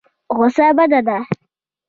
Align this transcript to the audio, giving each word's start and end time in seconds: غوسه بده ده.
غوسه 0.35 0.67
بده 0.77 0.99
ده. 1.07 1.17